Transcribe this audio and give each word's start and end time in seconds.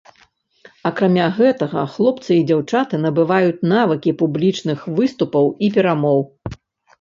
Акрамя 0.89 1.25
гэтага, 1.39 1.83
хлопцы 1.95 2.31
і 2.37 2.45
дзяўчаты 2.51 2.95
набываюць 3.03 3.63
навыкі 3.75 4.15
публічных 4.23 4.79
выступаў 4.97 5.45
і 5.69 5.71
перамоў. 5.79 6.19